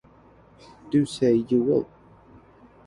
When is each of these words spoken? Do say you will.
Do 0.89 1.05
say 1.05 1.45
you 1.47 1.61
will. 1.61 1.87